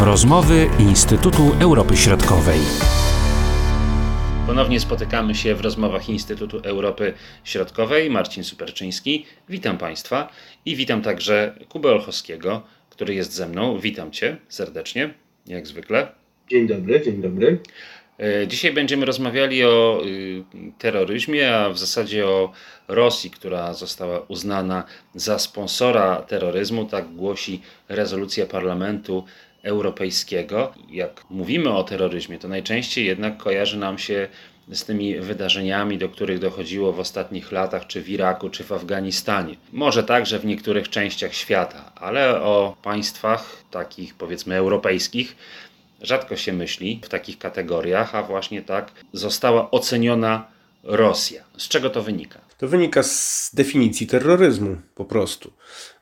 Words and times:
Rozmowy 0.00 0.66
Instytutu 0.78 1.42
Europy 1.60 1.96
Środkowej. 1.96 2.58
Ponownie 4.46 4.80
spotykamy 4.80 5.34
się 5.34 5.54
w 5.54 5.60
rozmowach 5.60 6.08
Instytutu 6.08 6.58
Europy 6.58 7.12
Środkowej. 7.44 8.10
Marcin 8.10 8.44
Superczyński. 8.44 9.26
Witam 9.48 9.78
Państwa 9.78 10.28
i 10.64 10.76
witam 10.76 11.02
także 11.02 11.54
Kubę 11.68 11.92
Olchowskiego, 11.92 12.62
który 12.90 13.14
jest 13.14 13.32
ze 13.32 13.48
mną. 13.48 13.78
Witam 13.78 14.10
Cię 14.10 14.36
serdecznie, 14.48 15.14
jak 15.46 15.66
zwykle. 15.66 16.08
Dzień 16.50 16.66
dobry, 16.66 17.00
dzień 17.00 17.22
dobry. 17.22 17.58
E, 18.18 18.46
dzisiaj 18.46 18.72
będziemy 18.72 19.06
rozmawiali 19.06 19.64
o 19.64 20.02
y, 20.06 20.44
terroryzmie, 20.78 21.56
a 21.56 21.70
w 21.70 21.78
zasadzie 21.78 22.26
o 22.26 22.52
Rosji, 22.88 23.30
która 23.30 23.74
została 23.74 24.20
uznana 24.20 24.84
za 25.14 25.38
sponsora 25.38 26.16
terroryzmu. 26.16 26.84
Tak 26.84 27.14
głosi 27.14 27.62
rezolucja 27.88 28.46
Parlamentu 28.46 29.24
Europejskiego. 29.68 30.72
Jak 30.90 31.24
mówimy 31.30 31.70
o 31.70 31.84
terroryzmie, 31.84 32.38
to 32.38 32.48
najczęściej 32.48 33.06
jednak 33.06 33.36
kojarzy 33.36 33.78
nam 33.78 33.98
się 33.98 34.28
z 34.72 34.84
tymi 34.84 35.20
wydarzeniami, 35.20 35.98
do 35.98 36.08
których 36.08 36.38
dochodziło 36.38 36.92
w 36.92 37.00
ostatnich 37.00 37.52
latach, 37.52 37.86
czy 37.86 38.02
w 38.02 38.08
Iraku, 38.08 38.50
czy 38.50 38.64
w 38.64 38.72
Afganistanie. 38.72 39.54
Może 39.72 40.04
także 40.04 40.38
w 40.38 40.44
niektórych 40.44 40.88
częściach 40.88 41.34
świata, 41.34 41.92
ale 41.94 42.42
o 42.42 42.76
państwach 42.82 43.56
takich 43.70 44.14
powiedzmy 44.14 44.54
europejskich 44.54 45.36
rzadko 46.02 46.36
się 46.36 46.52
myśli 46.52 47.00
w 47.04 47.08
takich 47.08 47.38
kategoriach, 47.38 48.14
a 48.14 48.22
właśnie 48.22 48.62
tak 48.62 48.92
została 49.12 49.70
oceniona 49.70 50.46
Rosja. 50.82 51.44
Z 51.58 51.68
czego 51.68 51.90
to 51.90 52.02
wynika? 52.02 52.40
To 52.58 52.68
wynika 52.68 53.02
z 53.02 53.50
definicji 53.54 54.06
terroryzmu 54.06 54.76
po 54.94 55.04
prostu. 55.04 55.52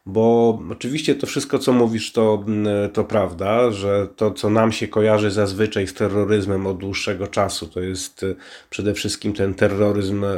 Bo 0.07 0.59
oczywiście 0.71 1.15
to 1.15 1.27
wszystko, 1.27 1.59
co 1.59 1.73
mówisz, 1.73 2.13
to, 2.13 2.45
mm, 2.47 2.91
to 2.91 3.05
prawda, 3.05 3.71
że 3.71 4.09
to, 4.17 4.31
co 4.31 4.51
nam 4.51 4.73
się 4.73 4.89
kojarzy 4.89 5.31
zazwyczaj 5.31 5.87
z 5.87 5.95
terroryzmem 5.95 6.67
od 6.67 6.79
dłuższego 6.79 7.27
czasu, 7.27 7.67
to 7.67 7.81
jest 7.81 8.23
e, 8.23 8.35
przede 8.71 8.95
wszystkim 8.95 9.33
ten 9.33 9.55
terroryzm 9.55 10.25
e, 10.25 10.29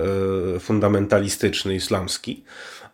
fundamentalistyczny, 0.60 1.74
islamski 1.74 2.44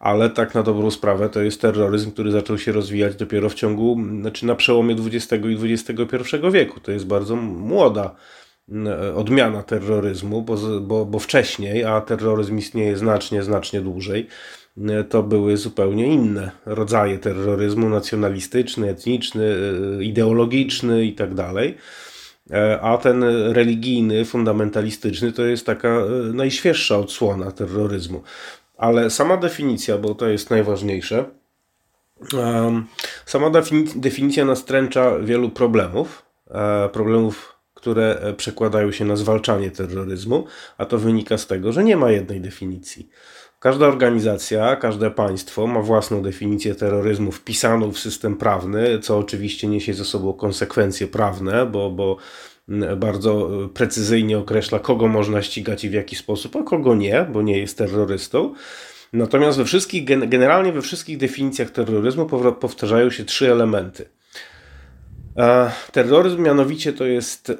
ale 0.04 0.30
tak 0.30 0.54
na 0.54 0.62
dobrą 0.62 0.90
sprawę 0.90 1.28
to 1.28 1.42
jest 1.42 1.60
terroryzm, 1.60 2.10
który 2.12 2.30
zaczął 2.30 2.58
się 2.58 2.72
rozwijać 2.72 3.16
dopiero 3.16 3.48
w 3.48 3.54
ciągu, 3.54 3.98
znaczy 4.20 4.46
na 4.46 4.54
przełomie 4.54 4.96
XX 5.12 5.44
i 5.44 5.72
XXI 5.72 6.36
wieku. 6.52 6.80
To 6.80 6.92
jest 6.92 7.06
bardzo 7.06 7.36
młoda 7.36 8.14
odmiana 9.14 9.62
terroryzmu, 9.62 10.42
bo, 10.42 10.56
bo, 10.80 11.06
bo 11.06 11.18
wcześniej, 11.18 11.84
a 11.84 12.00
terroryzm 12.00 12.58
istnieje 12.58 12.96
znacznie, 12.96 13.42
znacznie 13.42 13.80
dłużej, 13.80 14.28
to 15.08 15.22
były 15.22 15.56
zupełnie 15.56 16.06
inne 16.06 16.50
rodzaje 16.66 17.18
terroryzmu 17.18 17.88
nacjonalistyczny, 17.88 18.88
etniczny, 18.90 19.56
e, 19.98 20.04
ideologiczny 20.04 21.04
itd. 21.04 21.36
Tak 21.36 21.56
e, 22.50 22.80
a 22.80 22.98
ten 22.98 23.24
religijny, 23.52 24.24
fundamentalistyczny 24.24 25.32
to 25.32 25.44
jest 25.44 25.66
taka 25.66 25.88
e, 25.88 26.08
najświeższa 26.32 26.98
odsłona 26.98 27.50
terroryzmu. 27.50 28.22
Ale 28.76 29.10
sama 29.10 29.36
definicja, 29.36 29.98
bo 29.98 30.14
to 30.14 30.28
jest 30.28 30.50
najważniejsze, 30.50 31.24
sama 33.26 33.50
definicja 33.96 34.44
nastręcza 34.44 35.18
wielu 35.18 35.50
problemów, 35.50 36.24
problemów, 36.92 37.54
które 37.74 38.34
przekładają 38.36 38.92
się 38.92 39.04
na 39.04 39.16
zwalczanie 39.16 39.70
terroryzmu, 39.70 40.46
a 40.78 40.84
to 40.84 40.98
wynika 40.98 41.38
z 41.38 41.46
tego, 41.46 41.72
że 41.72 41.84
nie 41.84 41.96
ma 41.96 42.10
jednej 42.10 42.40
definicji. 42.40 43.08
Każda 43.64 43.86
organizacja, 43.86 44.76
każde 44.76 45.10
państwo 45.10 45.66
ma 45.66 45.80
własną 45.80 46.22
definicję 46.22 46.74
terroryzmu 46.74 47.32
wpisaną 47.32 47.92
w 47.92 47.98
system 47.98 48.36
prawny, 48.36 48.98
co 48.98 49.18
oczywiście 49.18 49.68
niesie 49.68 49.94
ze 49.94 50.04
sobą 50.04 50.32
konsekwencje 50.32 51.06
prawne, 51.06 51.66
bo, 51.66 51.90
bo 51.90 52.16
bardzo 52.96 53.50
precyzyjnie 53.74 54.38
określa, 54.38 54.78
kogo 54.78 55.08
można 55.08 55.42
ścigać 55.42 55.84
i 55.84 55.90
w 55.90 55.92
jaki 55.92 56.16
sposób, 56.16 56.56
a 56.56 56.62
kogo 56.62 56.94
nie, 56.94 57.26
bo 57.32 57.42
nie 57.42 57.58
jest 57.58 57.78
terrorystą. 57.78 58.54
Natomiast 59.12 59.58
we 59.58 59.64
wszystkich, 59.64 60.04
generalnie 60.28 60.72
we 60.72 60.82
wszystkich 60.82 61.18
definicjach 61.18 61.70
terroryzmu 61.70 62.26
powtarzają 62.60 63.10
się 63.10 63.24
trzy 63.24 63.52
elementy. 63.52 64.08
E, 65.36 65.70
terroryzm 65.92 66.42
mianowicie 66.42 66.92
to 66.92 67.04
jest 67.04 67.50
e, 67.50 67.54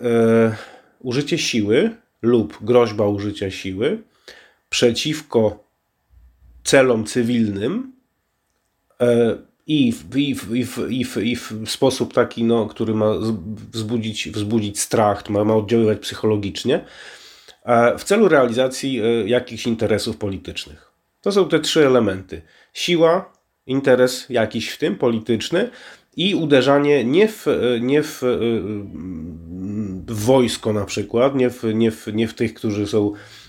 użycie 1.00 1.39
siły 1.39 1.91
lub 2.23 2.59
groźba 2.61 3.06
użycia 3.06 3.50
siły 3.50 4.03
przeciwko 4.71 5.64
celom 6.65 7.05
cywilnym 7.05 7.93
e, 9.01 9.37
i 9.67 9.93
w, 9.93 10.17
i, 10.17 10.35
w, 10.35 10.55
i, 10.55 10.65
w, 10.65 10.91
i, 10.91 11.05
w, 11.05 11.17
i 11.17 11.37
w 11.37 11.63
sposób 11.67 12.15
taki, 12.15 12.45
no, 12.45 12.67
który 12.67 12.95
ma 12.95 13.11
wzbudzić, 13.73 14.29
wzbudzić 14.29 14.81
strach, 14.81 15.31
ma, 15.31 15.45
ma 15.45 15.55
oddziaływać 15.55 15.99
psychologicznie, 15.99 16.85
w 17.99 18.05
celu 18.05 18.29
realizacji 18.29 19.01
e, 19.01 19.29
jakichś 19.29 19.67
interesów 19.67 20.17
politycznych. 20.17 20.93
To 21.21 21.33
są 21.33 21.49
te 21.49 21.61
trzy 21.61 21.87
elementy. 21.87 22.43
Siła, 22.73 23.33
interes 23.67 24.27
jakiś 24.29 24.71
w 24.71 24.79
tym 24.79 24.97
polityczny 24.97 25.71
i 26.17 26.35
uderzanie 26.35 27.05
nie 27.05 27.29
w, 27.29 27.49
e, 27.49 27.81
nie 27.81 28.03
w, 28.03 28.23
w 30.07 30.25
wojsko 30.25 30.73
na 30.73 30.85
przykład, 30.85 31.35
nie 31.35 31.51
w, 31.51 31.65
nie, 31.75 31.91
w, 31.91 32.07
nie 32.15 32.29
w 32.29 32.35
tych, 32.35 32.55
którzy 32.55 32.87
są 32.87 33.13
E, 33.13 33.44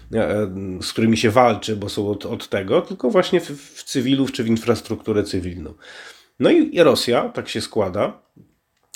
z 0.81 0.91
którymi 0.91 1.17
się 1.17 1.29
walczy, 1.29 1.75
bo 1.75 1.89
są 1.89 2.09
od, 2.09 2.25
od 2.25 2.49
tego, 2.49 2.81
tylko 2.81 3.09
właśnie 3.09 3.41
w, 3.41 3.49
w 3.49 3.83
cywilów 3.83 4.31
czy 4.31 4.43
w 4.43 4.47
infrastrukturę 4.47 5.23
cywilną. 5.23 5.73
No 6.39 6.51
i, 6.51 6.83
Rosja, 6.83 7.29
tak 7.29 7.49
się 7.49 7.61
składa, 7.61 8.19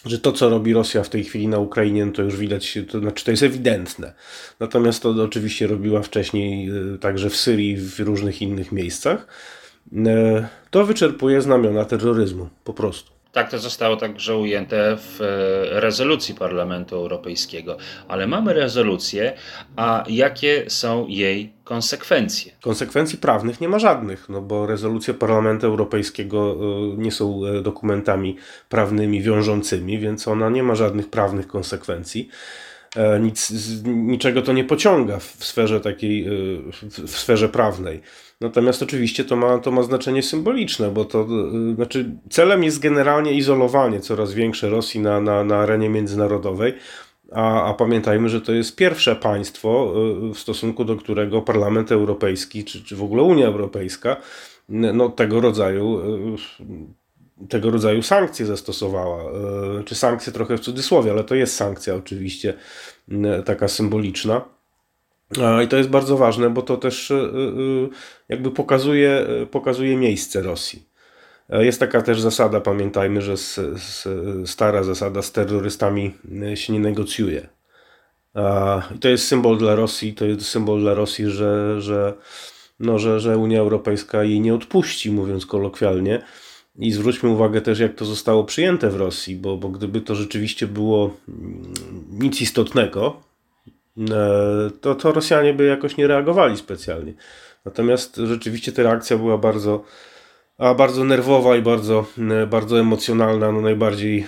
że 0.06 0.20
to, 0.20 0.32
co 0.32 0.50
robi 0.50 0.74
Rosja 0.74 1.04
w 1.04 1.10
tej 1.10 1.24
chwili 1.24 1.48
na 1.48 1.60
Ukrainie, 1.60 2.06
no 2.06 2.12
to 2.12 2.22
już 2.22 2.38
widać, 2.38 2.78
to 2.92 3.00
znaczy 3.00 3.26
to 3.26 3.32
jest 3.32 3.44
ewidentne. 3.44 4.14
Natomiast 4.60 5.04
to 5.04 5.10
oczywiście 5.10 5.68
robiła 5.68 6.02
wcześniej 6.02 6.70
e, 6.70 6.98
także 6.98 7.30
w 7.30 7.36
Syrii 7.36 7.78
w 7.78 8.00
różnych 8.00 8.42
innych 8.42 8.72
miejscach. 8.72 9.28
E, 10.06 10.48
to 10.70 10.86
wyczerpuje 10.86 11.42
znamiona 11.42 11.86
terroryzmu, 11.86 12.50
po 12.64 12.74
prostu. 12.74 13.19
Tak 13.32 13.52
to 13.52 13.60
zostało 13.60 13.96
także 13.96 14.38
ujęte 14.38 14.98
w 14.98 15.22
e, 15.22 15.80
rezolucji 15.80 16.36
Parlamentu 16.36 16.96
Europejskiego. 16.96 17.78
Ale 18.08 18.28
mamy 18.28 18.54
rezolucję, 18.54 19.34
a 19.76 20.04
jakie 20.08 20.66
są 20.70 21.08
jej 21.08 21.54
konsekwencje? 21.64 22.52
Konsekwencji 22.62 23.18
prawnych 23.18 23.62
nie 23.62 23.70
ma 23.70 23.80
żadnych, 23.80 24.30
no 24.30 24.42
bo 24.42 24.66
rezolucje 24.68 25.14
Parlamentu 25.14 25.68
Europejskiego 25.68 26.58
e, 26.94 26.98
nie 26.98 27.12
są 27.12 27.46
e, 27.46 27.62
dokumentami 27.62 28.38
prawnymi 28.70 29.22
wiążącymi, 29.22 30.00
więc 30.00 30.28
ona 30.28 30.50
nie 30.50 30.64
ma 30.64 30.76
żadnych 30.76 31.10
prawnych 31.10 31.48
konsekwencji. 31.48 32.30
Nic, 33.22 33.52
niczego 33.86 34.42
to 34.42 34.54
nie 34.54 34.64
pociąga 34.64 35.20
w 35.20 35.46
sferze 35.46 35.82
takiej, 35.82 36.26
w 37.08 37.18
sferze 37.18 37.50
prawnej. 37.50 38.02
Natomiast 38.42 38.84
oczywiście 38.84 39.26
to 39.26 39.36
ma, 39.36 39.58
to 39.58 39.72
ma 39.72 39.84
znaczenie 39.84 40.24
symboliczne, 40.24 40.92
bo 40.92 41.06
to 41.06 41.28
y, 41.72 41.76
znaczy 41.76 42.12
celem 42.30 42.64
jest 42.64 42.80
generalnie 42.80 43.34
izolowanie 43.34 44.00
coraz 44.00 44.34
większe 44.34 44.70
Rosji 44.70 45.00
na, 45.00 45.22
na, 45.22 45.44
na 45.44 45.58
arenie 45.58 45.90
międzynarodowej. 45.90 46.74
A, 47.32 47.64
a 47.64 47.74
pamiętajmy, 47.74 48.30
że 48.30 48.42
to 48.42 48.52
jest 48.52 48.76
pierwsze 48.76 49.16
państwo, 49.16 49.94
w 50.34 50.40
stosunku 50.40 50.86
do 50.86 50.96
którego 50.96 51.42
Parlament 51.42 51.92
Europejski, 51.92 52.66
czy, 52.66 52.84
czy 52.84 52.96
w 52.96 53.04
ogóle 53.04 53.24
Unia 53.24 53.48
Europejska, 53.48 54.18
no, 54.70 55.10
tego 55.10 55.42
rodzaju 55.42 56.02
tego 57.50 57.72
rodzaju 57.72 58.02
sankcje 58.02 58.46
zastosowała. 58.46 59.24
Czy 59.86 59.96
sankcje 59.96 60.34
trochę 60.34 60.58
w 60.58 60.60
cudzysłowie, 60.60 61.12
ale 61.12 61.24
to 61.24 61.36
jest 61.36 61.56
sankcja 61.56 61.96
oczywiście 61.96 62.54
taka 63.46 63.68
symboliczna. 63.68 64.42
I 65.64 65.68
to 65.68 65.78
jest 65.78 65.90
bardzo 65.90 66.18
ważne, 66.18 66.50
bo 66.50 66.62
to 66.62 66.78
też 66.78 67.12
e, 67.12 67.16
e, 67.16 67.20
jakby 68.30 68.52
pokazuje, 68.52 69.28
pokazuje 69.52 69.98
miejsce 69.98 70.42
Rosji. 70.42 70.84
E, 71.50 71.66
jest 71.66 71.80
taka 71.80 72.02
też 72.02 72.22
zasada, 72.22 72.62
pamiętajmy, 72.62 73.22
że 73.22 73.38
z, 73.38 73.56
z, 73.82 74.08
stara 74.50 74.84
zasada 74.84 75.22
z 75.22 75.32
terrorystami 75.32 76.14
się 76.56 76.74
nie 76.74 76.80
negocjuje. 76.80 77.50
I 78.96 79.00
to 79.00 79.10
jest 79.10 79.28
symbol 79.28 79.58
dla 79.58 79.76
Rosji, 79.76 80.14
to 80.14 80.26
jest 80.26 80.42
symbol 80.42 80.80
dla 80.80 80.94
Rosji, 80.94 81.30
że, 81.30 81.82
że, 81.82 82.14
no, 82.80 83.00
że, 83.00 83.20
że 83.20 83.38
Unia 83.38 83.60
Europejska 83.60 84.24
jej 84.24 84.42
nie 84.42 84.54
odpuści, 84.54 85.12
mówiąc 85.12 85.46
kolokwialnie. 85.46 86.22
I 86.80 86.92
zwróćmy 86.92 87.30
uwagę 87.30 87.62
też, 87.62 87.80
jak 87.80 87.96
to 87.96 88.06
zostało 88.06 88.44
przyjęte 88.44 88.90
w 88.90 88.96
Rosji, 88.96 89.36
bo, 89.36 89.58
bo 89.58 89.70
gdyby 89.70 90.02
to 90.02 90.16
rzeczywiście 90.16 90.68
było 90.68 91.12
mm, 91.30 91.74
nic 92.12 92.42
istotnego, 92.42 93.30
E, 94.12 94.70
to, 94.82 94.96
to 94.96 95.12
Rosjanie 95.12 95.54
by 95.54 95.66
jakoś 95.66 95.98
nie 95.98 96.08
reagowali 96.08 96.58
specjalnie. 96.58 97.14
Natomiast 97.66 98.16
rzeczywiście 98.16 98.72
ta 98.72 98.84
reakcja 98.84 99.18
była 99.18 99.38
bardzo, 99.38 99.84
a 100.58 100.74
bardzo 100.74 101.04
nerwowa 101.04 101.58
i 101.58 101.62
bardzo, 101.62 102.06
e, 102.42 102.48
bardzo 102.48 102.80
emocjonalna. 102.80 103.52
No 103.52 103.62
najbardziej 103.62 104.20
e, 104.20 104.26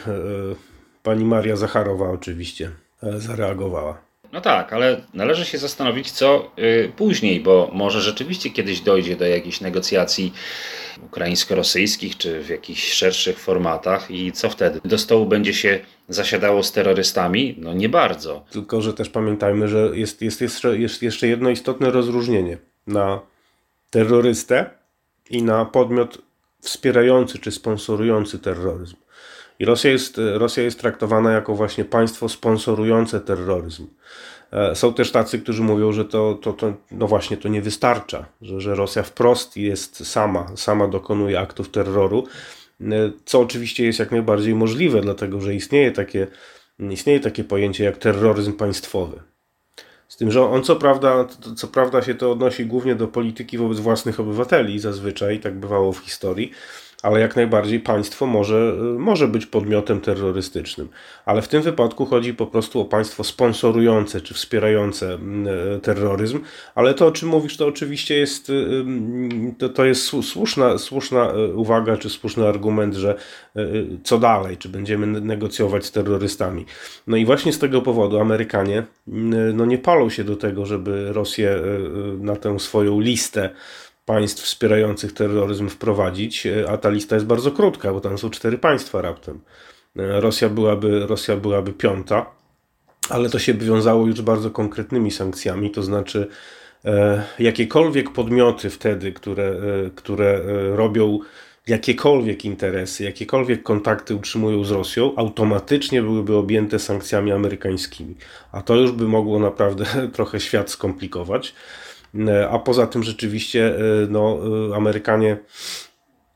pani 1.04 1.26
Maria 1.26 1.56
Zacharowa 1.56 2.10
oczywiście 2.10 2.72
zareagowała. 3.18 4.11
No 4.34 4.42
tak, 4.42 4.74
ale 4.74 5.02
należy 5.14 5.46
się 5.46 5.58
zastanowić, 5.58 6.12
co 6.12 6.52
y, 6.60 6.92
później, 6.98 7.40
bo 7.40 7.70
może 7.74 8.02
rzeczywiście 8.02 8.50
kiedyś 8.50 8.82
dojdzie 8.82 9.16
do 9.16 9.26
jakichś 9.26 9.62
negocjacji 9.62 10.34
ukraińsko-rosyjskich, 11.06 12.18
czy 12.18 12.44
w 12.44 12.50
jakichś 12.50 12.94
szerszych 12.94 13.40
formatach 13.40 14.12
i 14.12 14.32
co 14.32 14.50
wtedy? 14.50 14.82
Do 14.86 14.98
stołu 14.98 15.26
będzie 15.26 15.54
się 15.54 15.80
zasiadało 16.10 16.64
z 16.64 16.72
terrorystami? 16.72 17.56
No 17.58 17.74
nie 17.74 17.90
bardzo. 17.90 18.46
Tylko, 18.52 18.82
że 18.82 18.94
też 18.94 19.10
pamiętajmy, 19.10 19.68
że 19.68 19.90
jest, 19.94 20.22
jest, 20.22 20.42
jeszcze, 20.42 20.78
jest 20.78 21.04
jeszcze 21.04 21.28
jedno 21.28 21.50
istotne 21.50 21.92
rozróżnienie 21.92 22.58
na 22.88 23.22
terrorystę 23.90 24.70
i 25.30 25.44
na 25.44 25.66
podmiot 25.66 26.18
wspierający 26.62 27.40
czy 27.40 27.52
sponsorujący 27.52 28.40
terroryzm. 28.40 28.96
I 29.62 29.66
Rosja 29.66 29.92
jest, 29.92 30.22
Rosja 30.34 30.64
jest 30.64 30.80
traktowana 30.80 31.32
jako 31.32 31.56
właśnie 31.56 31.86
państwo 31.86 32.30
sponsorujące 32.30 33.20
terroryzm. 33.20 33.88
E, 34.52 34.76
są 34.76 34.94
też 34.94 35.12
tacy, 35.12 35.40
którzy 35.40 35.64
mówią, 35.64 35.92
że 35.92 36.06
to, 36.06 36.34
to, 36.42 36.54
to 36.54 36.74
no 36.92 37.08
właśnie 37.08 37.38
to 37.38 37.50
nie 37.50 37.62
wystarcza, 37.62 38.26
że, 38.42 38.62
że 38.62 38.76
Rosja 38.76 39.04
wprost 39.04 39.58
jest 39.58 40.08
sama, 40.08 40.52
sama 40.56 40.88
dokonuje 40.88 41.40
aktów 41.40 41.70
terroru, 41.70 42.28
e, 42.82 42.86
co 43.26 43.40
oczywiście 43.40 43.86
jest 43.86 44.00
jak 44.00 44.12
najbardziej 44.12 44.56
możliwe, 44.56 45.02
dlatego 45.02 45.42
że 45.42 45.56
istnieje 45.56 45.92
takie, 45.92 46.28
istnieje 46.80 47.20
takie 47.20 47.44
pojęcie 47.44 47.84
jak 47.84 47.98
terroryzm 47.98 48.54
państwowy. 48.54 49.20
Z 50.08 50.18
tym, 50.18 50.32
że 50.32 50.44
on 50.44 50.64
co 50.64 50.76
prawda, 50.76 51.26
co 51.56 51.68
prawda 51.68 52.02
się 52.02 52.16
to 52.16 52.32
odnosi 52.32 52.66
głównie 52.66 52.96
do 52.96 53.08
polityki 53.08 53.58
wobec 53.58 53.80
własnych 53.80 54.20
obywateli, 54.20 54.80
zazwyczaj 54.80 55.40
tak 55.40 55.60
bywało 55.60 55.92
w 55.94 55.98
historii, 56.00 56.52
ale 57.02 57.20
jak 57.20 57.36
najbardziej 57.36 57.80
państwo 57.80 58.26
może, 58.26 58.74
może 58.98 59.28
być 59.28 59.46
podmiotem 59.46 60.02
terrorystycznym. 60.02 60.90
Ale 61.26 61.42
w 61.42 61.48
tym 61.48 61.62
wypadku 61.62 62.06
chodzi 62.06 62.34
po 62.34 62.48
prostu 62.48 62.80
o 62.80 62.86
państwo 62.86 63.24
sponsorujące 63.24 64.22
czy 64.22 64.34
wspierające 64.34 65.14
mm, 65.14 65.48
e, 65.76 65.80
terroryzm, 65.80 66.40
ale 66.76 66.94
to 66.94 67.08
o 67.08 67.12
czym 67.12 67.30
mówisz 67.30 67.58
to 67.58 67.68
oczywiście 67.68 68.18
jest, 68.18 68.50
y, 68.50 68.54
y, 68.54 68.84
to, 69.58 69.70
to 69.70 69.86
jest 69.86 70.04
słuszna, 70.04 70.78
słuszna 70.78 71.34
uwaga 71.56 71.98
czy 71.98 72.10
słuszny 72.10 72.48
argument, 72.48 72.96
że 72.96 73.16
co 74.04 74.20
dalej, 74.20 74.58
czy 74.58 74.70
będziemy 74.70 75.08
negocjować 75.08 75.86
z 75.86 75.92
terrorystami. 75.92 76.66
No 77.08 77.18
i 77.18 77.26
właśnie 77.26 77.54
z 77.54 77.60
tego 77.60 77.82
powodu 77.82 78.20
Amerykanie 78.20 78.84
mm, 79.08 79.58
no 79.58 79.66
nie 79.66 79.78
palą 79.78 80.10
się 80.10 80.24
do 80.24 80.36
tego, 80.36 80.66
żeby 80.66 81.14
Rosję 81.14 81.62
na 82.20 82.36
tę 82.36 82.60
swoją 82.60 83.00
listę 83.00 83.50
państw 84.12 84.44
wspierających 84.44 85.14
terroryzm 85.14 85.70
wprowadzić, 85.70 86.46
e, 86.46 86.70
a 86.70 86.78
ta 86.78 86.90
lista 86.90 87.16
jest 87.16 87.28
bardzo 87.28 87.52
krótka, 87.52 87.94
bo 87.94 88.02
tam 88.02 88.18
są 88.18 88.30
cztery 88.30 88.58
państwa 88.58 89.02
raptem. 89.02 89.40
E, 89.98 90.22
Rosja 90.22 90.50
byłaby, 90.50 91.08
Rosja 91.08 91.38
byłaby 91.38 91.74
piąta, 91.74 92.26
ale 93.10 93.30
to 93.30 93.40
się 93.40 93.54
wiązało 93.54 94.08
już 94.08 94.22
bardzo 94.22 94.50
konkretnymi 94.50 95.12
sankcjami, 95.12 95.72
to 95.72 95.84
znaczy 95.84 96.28
e, 96.86 97.24
jakiekolwiek 97.40 98.14
podmioty 98.14 98.70
wtedy, 98.70 99.12
które, 99.12 99.56
które 99.96 100.42
robią 100.76 101.20
jakiekolwiek 101.68 102.46
interesy, 102.46 103.04
jakiekolwiek 103.04 103.64
kontakty 103.64 104.16
utrzymują 104.16 104.64
z 104.64 104.72
Rosją, 104.72 105.16
automatycznie 105.16 106.02
byłyby 106.02 106.36
objęte 106.36 106.80
sankcjami 106.80 107.32
amerykańskimi. 107.32 108.16
A 108.52 108.62
to 108.62 108.76
już 108.76 108.92
by 108.92 109.08
mogło 109.08 109.40
naprawdę 109.40 109.86
trochę 110.16 110.40
świat 110.40 110.70
skomplikować. 110.70 111.54
E, 112.16 112.50
a 112.50 112.60
poza 112.60 112.88
tym 112.88 113.04
rzeczywiście 113.04 113.76
e, 113.76 113.82
no, 114.10 114.40
e, 114.72 114.76
Amerykanie 114.76 115.38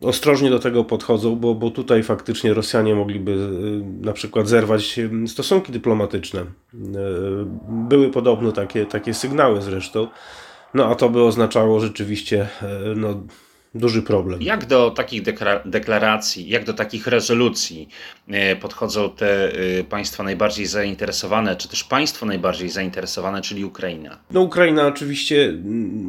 ostrożnie 0.02 0.50
do 0.50 0.60
tego 0.60 0.84
podchodzą, 0.84 1.36
bo, 1.36 1.56
bo 1.56 1.72
tutaj 1.72 2.04
faktycznie 2.04 2.54
Rosjanie 2.54 2.96
mogliby 2.96 3.50
na 4.02 4.14
przykład 4.14 4.48
zerwać 4.48 5.00
stosunki 5.28 5.72
dyplomatyczne. 5.72 6.46
Były 7.68 8.10
podobno 8.10 8.52
takie, 8.52 8.86
takie 8.86 9.14
sygnały 9.14 9.62
zresztą. 9.62 10.08
No 10.74 10.86
a 10.86 10.96
to 10.96 11.10
by 11.10 11.24
oznaczało 11.24 11.80
rzeczywiście 11.80 12.48
no, 12.96 13.24
duży 13.76 14.02
problem. 14.02 14.42
Jak 14.42 14.66
do 14.66 14.92
takich 14.92 15.22
deklaracji, 15.66 16.50
jak 16.50 16.64
do 16.64 16.74
takich 16.74 17.08
rezolucji 17.08 17.90
e, 18.28 18.56
podchodzą 18.56 19.10
te 19.10 19.52
e, 19.80 19.84
państwa 19.84 20.24
najbardziej 20.24 20.66
zainteresowane, 20.66 21.56
czy 21.56 21.70
też 21.70 21.84
państwo 21.84 22.26
najbardziej 22.26 22.70
zainteresowane, 22.70 23.42
czyli 23.42 23.66
Ukraina? 23.66 24.18
No 24.32 24.42
Ukraina 24.42 24.88
oczywiście 24.88 25.54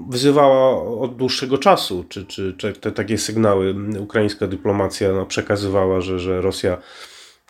wyzywała 0.09 0.83
od 1.01 1.17
dłuższego 1.17 1.59
czasu, 1.59 2.05
czy, 2.09 2.27
czy, 2.27 2.55
czy 2.59 2.73
te 2.73 2.93
takie 2.93 3.19
sygnały 3.19 3.75
ukraińska 4.01 4.47
dyplomacja 4.47 5.13
no, 5.13 5.27
przekazywała, 5.27 6.01
że, 6.01 6.19
że 6.19 6.41
Rosja 6.41 6.79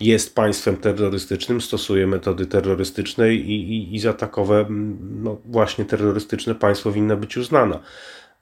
jest 0.01 0.35
państwem 0.35 0.77
terrorystycznym, 0.77 1.61
stosuje 1.61 2.07
metody 2.07 2.47
terrorystyczne 2.47 3.35
i, 3.35 3.51
i, 3.51 3.95
i 3.95 3.99
za 3.99 4.13
takowe 4.13 4.67
no, 5.01 5.37
właśnie 5.45 5.85
terrorystyczne 5.85 6.55
państwo 6.55 6.93
winno 6.93 7.17
być 7.17 7.37
uznana. 7.37 7.81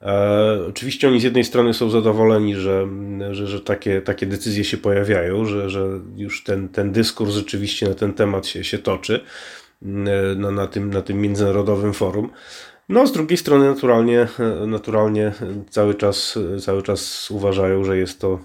E, 0.01 0.65
oczywiście 0.69 1.07
oni 1.07 1.19
z 1.19 1.23
jednej 1.23 1.43
strony 1.43 1.73
są 1.73 1.89
zadowoleni, 1.89 2.55
że, 2.55 2.87
że, 3.31 3.47
że 3.47 3.61
takie, 3.61 4.01
takie 4.01 4.25
decyzje 4.25 4.63
się 4.63 4.77
pojawiają, 4.77 5.45
że, 5.45 5.69
że 5.69 5.87
już 6.15 6.43
ten, 6.43 6.69
ten 6.69 6.91
dyskurs 6.91 7.33
rzeczywiście 7.33 7.89
na 7.89 7.95
ten 7.95 8.13
temat 8.13 8.47
się, 8.47 8.63
się 8.63 8.77
toczy 8.77 9.23
e, 9.81 9.85
na, 10.35 10.51
na, 10.51 10.67
tym, 10.67 10.89
na 10.89 11.01
tym 11.01 11.21
międzynarodowym 11.21 11.93
forum. 11.93 12.29
No, 12.89 13.07
z 13.07 13.11
drugiej 13.11 13.37
strony 13.37 13.65
naturalnie, 13.65 14.27
naturalnie 14.67 15.31
cały, 15.69 15.95
czas, 15.95 16.39
cały 16.61 16.83
czas 16.83 17.31
uważają, 17.31 17.83
że 17.83 17.97
jest 17.97 18.21
to 18.21 18.39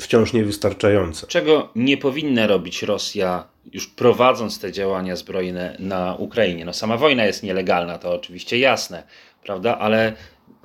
wciąż 0.00 0.32
niewystarczające. 0.32 1.26
Czego 1.26 1.68
nie 1.76 1.96
powinna 1.96 2.46
robić 2.46 2.82
Rosja, 2.82 3.44
już 3.72 3.86
prowadząc 3.86 4.60
te 4.60 4.72
działania 4.72 5.16
zbrojne 5.16 5.76
na 5.78 6.14
Ukrainie? 6.18 6.64
No, 6.64 6.72
sama 6.72 6.96
wojna 6.96 7.24
jest 7.24 7.42
nielegalna, 7.42 7.98
to 7.98 8.14
oczywiście 8.14 8.58
jasne, 8.58 9.02
prawda? 9.42 9.78
Ale 9.78 10.12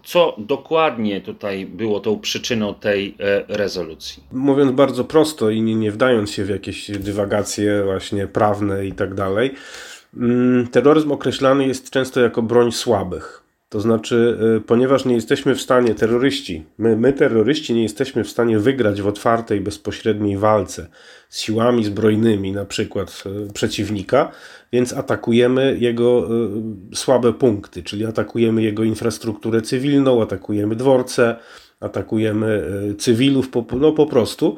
co 0.03 0.35
dokładnie 0.37 1.21
tutaj 1.21 1.65
było 1.65 1.99
tą 1.99 2.19
przyczyną 2.19 2.73
tej 2.73 3.15
e, 3.19 3.43
rezolucji? 3.47 4.23
Mówiąc 4.31 4.71
bardzo 4.71 5.03
prosto 5.03 5.49
i 5.49 5.61
nie, 5.61 5.75
nie 5.75 5.91
wdając 5.91 6.31
się 6.31 6.45
w 6.45 6.49
jakieś 6.49 6.91
dywagacje 6.91 7.83
właśnie 7.83 8.27
prawne 8.27 8.85
i 8.85 8.91
tak 8.91 9.13
dalej, 9.13 9.53
mm, 10.17 10.67
terroryzm 10.67 11.11
określany 11.11 11.67
jest 11.67 11.89
często 11.89 12.19
jako 12.19 12.41
broń 12.41 12.71
słabych. 12.71 13.44
To 13.75 13.81
znaczy, 13.81 14.37
y, 14.57 14.61
ponieważ 14.61 15.05
nie 15.05 15.15
jesteśmy 15.15 15.55
w 15.55 15.61
stanie, 15.61 15.95
terroryści, 15.95 16.63
my, 16.77 16.97
my 16.97 17.13
terroryści 17.13 17.73
nie 17.73 17.83
jesteśmy 17.83 18.23
w 18.23 18.29
stanie 18.29 18.59
wygrać 18.59 19.01
w 19.01 19.07
otwartej, 19.07 19.61
bezpośredniej 19.61 20.37
walce 20.37 20.87
z 21.29 21.39
siłami 21.39 21.85
zbrojnymi, 21.85 22.51
na 22.51 22.65
przykład 22.65 23.23
y, 23.49 23.53
przeciwnika, 23.53 24.31
więc 24.73 24.93
atakujemy 24.93 25.77
jego 25.79 26.27
y, 26.91 26.95
słabe 26.95 27.33
punkty, 27.33 27.83
czyli 27.83 28.05
atakujemy 28.05 28.63
jego 28.63 28.83
infrastrukturę 28.83 29.61
cywilną, 29.61 30.21
atakujemy 30.21 30.75
dworce, 30.75 31.35
atakujemy 31.79 32.63
cywilów, 32.97 33.49
no 33.79 33.91
po 33.91 34.05
prostu 34.05 34.57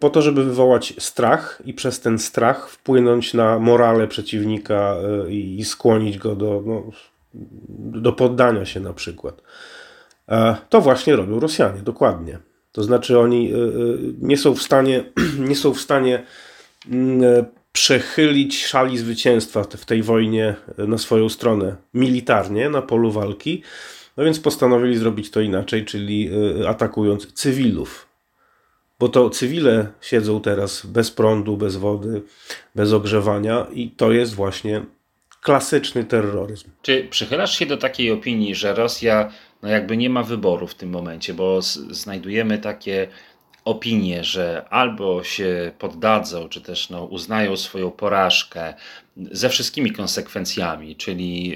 po 0.00 0.10
to, 0.10 0.22
żeby 0.22 0.44
wywołać 0.44 0.94
strach 0.98 1.62
i 1.64 1.74
przez 1.74 2.00
ten 2.00 2.18
strach 2.18 2.68
wpłynąć 2.68 3.34
na 3.34 3.58
morale 3.58 4.08
przeciwnika 4.08 4.96
i 5.28 5.64
skłonić 5.64 6.18
go 6.18 6.36
do 6.36 6.62
no, 6.66 6.90
do 7.78 8.12
poddania 8.12 8.64
się 8.64 8.80
na 8.80 8.92
przykład. 8.92 9.42
To 10.68 10.80
właśnie 10.80 11.16
robią 11.16 11.40
Rosjanie, 11.40 11.82
dokładnie. 11.82 12.38
To 12.72 12.82
znaczy 12.82 13.18
oni 13.18 13.54
y, 13.54 13.56
y, 13.56 14.14
nie 14.18 14.36
są 14.36 14.54
w 14.54 14.62
stanie, 14.62 15.04
nie 15.48 15.56
są 15.56 15.74
w 15.74 15.80
stanie 15.80 16.22
mm, 16.90 17.44
przechylić 17.72 18.66
szali 18.66 18.98
zwycięstwa 18.98 19.62
w 19.62 19.84
tej 19.84 20.02
wojnie 20.02 20.54
na 20.78 20.98
swoją 20.98 21.28
stronę 21.28 21.76
militarnie, 21.94 22.70
na 22.70 22.82
polu 22.82 23.10
walki. 23.10 23.62
No 24.16 24.24
więc 24.24 24.40
postanowili 24.40 24.96
zrobić 24.96 25.30
to 25.30 25.40
inaczej, 25.40 25.84
czyli 25.84 26.30
atakując 26.68 27.32
cywilów. 27.32 28.06
Bo 28.98 29.08
to 29.08 29.30
cywile 29.30 29.86
siedzą 30.00 30.40
teraz 30.40 30.86
bez 30.86 31.10
prądu, 31.10 31.56
bez 31.56 31.76
wody, 31.76 32.22
bez 32.74 32.92
ogrzewania 32.92 33.66
i 33.72 33.90
to 33.90 34.12
jest 34.12 34.34
właśnie 34.34 34.82
klasyczny 35.44 36.04
terroryzm. 36.04 36.70
Czy 36.82 37.06
przychylasz 37.10 37.58
się 37.58 37.66
do 37.66 37.76
takiej 37.76 38.10
opinii, 38.10 38.54
że 38.54 38.74
Rosja 38.74 39.30
no 39.62 39.68
jakby 39.68 39.96
nie 39.96 40.10
ma 40.10 40.22
wyboru 40.22 40.66
w 40.66 40.74
tym 40.74 40.90
momencie, 40.90 41.34
bo 41.34 41.62
znajdujemy 41.90 42.58
takie 42.58 43.08
opinie, 43.64 44.24
że 44.24 44.64
albo 44.70 45.24
się 45.24 45.72
poddadzą, 45.78 46.48
czy 46.48 46.60
też 46.60 46.90
no, 46.90 47.04
uznają 47.04 47.56
swoją 47.56 47.90
porażkę 47.90 48.74
ze 49.16 49.48
wszystkimi 49.48 49.92
konsekwencjami, 49.92 50.96
czyli 50.96 51.54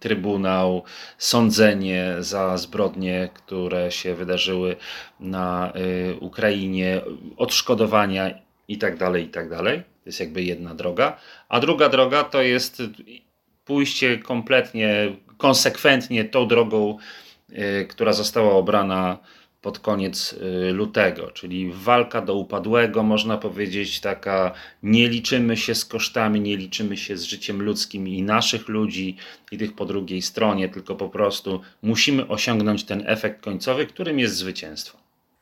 trybunał, 0.00 0.84
sądzenie 1.18 2.14
za 2.18 2.56
zbrodnie, 2.56 3.28
które 3.34 3.90
się 3.90 4.14
wydarzyły 4.14 4.76
na 5.20 5.72
y, 5.76 6.16
Ukrainie, 6.20 7.00
odszkodowania 7.36 8.28
itd., 8.68 8.96
tak 8.98 9.16
itd., 9.16 9.62
tak 9.64 9.91
to 10.04 10.08
jest 10.08 10.20
jakby 10.20 10.42
jedna 10.42 10.74
droga. 10.74 11.16
A 11.48 11.60
druga 11.60 11.88
droga 11.88 12.24
to 12.24 12.42
jest 12.42 12.82
pójście 13.64 14.18
kompletnie, 14.18 15.16
konsekwentnie 15.36 16.24
tą 16.24 16.48
drogą, 16.48 16.98
yy, 17.48 17.86
która 17.88 18.12
została 18.12 18.52
obrana 18.52 19.18
pod 19.62 19.78
koniec 19.78 20.32
y, 20.32 20.72
lutego, 20.72 21.30
czyli 21.30 21.72
walka 21.74 22.22
do 22.22 22.34
upadłego, 22.34 23.02
można 23.02 23.38
powiedzieć, 23.38 24.00
taka 24.00 24.52
nie 24.82 25.08
liczymy 25.08 25.56
się 25.56 25.74
z 25.74 25.84
kosztami, 25.84 26.40
nie 26.40 26.56
liczymy 26.56 26.96
się 26.96 27.16
z 27.16 27.22
życiem 27.22 27.62
ludzkim 27.62 28.08
i 28.08 28.22
naszych 28.22 28.68
ludzi, 28.68 29.16
i 29.52 29.58
tych 29.58 29.74
po 29.74 29.84
drugiej 29.84 30.22
stronie, 30.22 30.68
tylko 30.68 30.94
po 30.94 31.08
prostu 31.08 31.60
musimy 31.82 32.28
osiągnąć 32.28 32.84
ten 32.84 33.02
efekt 33.06 33.44
końcowy, 33.44 33.86
którym 33.86 34.18
jest 34.18 34.36
zwycięstwo. 34.36 34.98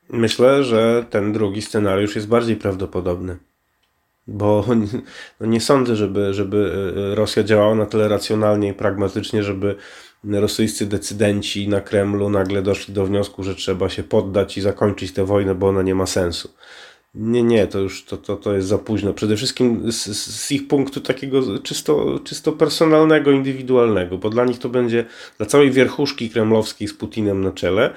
Myślę, 0.09 0.65
że 0.65 1.05
ten 1.11 1.33
drugi 1.33 1.63
scenariusz 1.63 2.15
jest 2.15 2.29
bardziej 2.29 2.57
prawdopodobny. 2.57 3.37
Bo 4.27 4.65
no 5.41 5.47
nie 5.47 5.61
sądzę, 5.61 5.97
żeby, 5.97 6.35
żeby 6.35 6.73
e, 7.13 7.15
Rosja 7.15 7.43
działała 7.43 7.75
na 7.75 7.87
tyle 7.87 8.09
racjonalnie 8.09 8.69
i 8.69 8.75
pragmatycznie, 8.75 9.43
żeby 9.43 9.77
rosyjscy 10.25 10.87
decydenci 10.87 11.69
na 11.69 11.81
Kremlu 11.81 12.31
nagle 12.31 12.63
doszli 12.63 12.95
do 12.95 13.07
wniosku, 13.07 13.43
że 13.43 13.55
trzeba 13.55 13.89
się 13.89 14.03
poddać 14.03 14.59
i 14.59 14.61
zakończyć 14.61 15.13
tę 15.13 15.25
wojnę, 15.25 15.55
bo 15.55 15.69
ona 15.69 15.83
nie 15.83 15.95
ma 15.95 16.07
sensu. 16.07 16.49
Nie, 17.15 17.43
nie, 17.43 17.67
to 17.67 17.79
już 17.79 18.05
to, 18.05 18.17
to, 18.17 18.37
to 18.37 18.55
jest 18.55 18.69
za 18.69 18.79
późno. 18.79 19.15
Przede 19.15 19.37
wszystkim 19.37 19.93
z, 19.93 20.07
z 20.17 20.53
ich 20.53 20.69
punktu 20.69 21.01
takiego 21.01 21.59
czysto, 21.59 22.21
czysto 22.25 22.53
personalnego, 22.53 23.31
indywidualnego, 23.31 24.19
bo 24.19 24.31
dla 24.31 24.45
nich 24.45 24.59
to 24.59 24.69
będzie, 24.69 25.05
dla 25.39 25.47
całej 25.47 25.71
wierchuszki 25.71 26.31
kremlowskiej 26.31 26.89
z 26.89 26.95
Putinem 26.95 27.41
na 27.41 27.53
czele, 27.53 27.95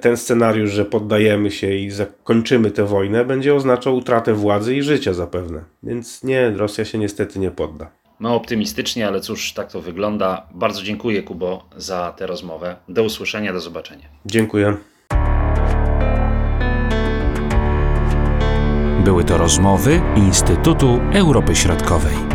ten 0.00 0.16
scenariusz, 0.16 0.70
że 0.70 0.84
poddajemy 0.84 1.50
się 1.50 1.74
i 1.74 1.90
zakończymy 1.90 2.70
tę 2.70 2.84
wojnę, 2.84 3.24
będzie 3.24 3.54
oznaczał 3.54 3.96
utratę 3.96 4.34
władzy 4.34 4.76
i 4.76 4.82
życia 4.82 5.12
zapewne. 5.12 5.64
Więc 5.82 6.24
nie, 6.24 6.50
Rosja 6.50 6.84
się 6.84 6.98
niestety 6.98 7.38
nie 7.38 7.50
podda. 7.50 7.90
Mało 8.18 8.36
optymistycznie, 8.36 9.08
ale 9.08 9.20
cóż, 9.20 9.52
tak 9.52 9.72
to 9.72 9.80
wygląda. 9.80 10.46
Bardzo 10.54 10.82
dziękuję, 10.82 11.22
Kubo, 11.22 11.68
za 11.76 12.14
tę 12.16 12.26
rozmowę. 12.26 12.76
Do 12.88 13.02
usłyszenia, 13.02 13.52
do 13.52 13.60
zobaczenia. 13.60 14.04
Dziękuję. 14.26 14.76
Były 19.04 19.24
to 19.24 19.38
rozmowy 19.38 20.00
Instytutu 20.16 21.00
Europy 21.14 21.56
Środkowej. 21.56 22.33